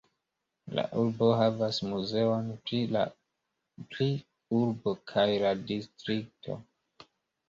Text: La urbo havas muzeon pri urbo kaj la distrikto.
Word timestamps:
La 0.77 0.83
urbo 1.01 1.25
havas 1.39 1.77
muzeon 1.89 2.47
pri 2.69 4.07
urbo 4.61 4.95
kaj 5.13 5.27
la 5.45 5.53
distrikto. 5.73 6.57